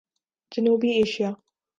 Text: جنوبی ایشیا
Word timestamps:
جنوبی 0.51 0.89
ایشیا 0.97 1.29